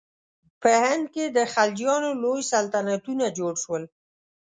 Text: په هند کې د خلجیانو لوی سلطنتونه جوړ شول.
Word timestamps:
په 0.61 0.69
هند 0.83 1.05
کې 1.13 1.25
د 1.37 1.39
خلجیانو 1.53 2.09
لوی 2.21 2.41
سلطنتونه 2.53 3.25
جوړ 3.37 3.53
شول. 3.63 3.83